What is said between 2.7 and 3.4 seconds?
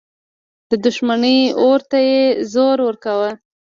ورکاوه.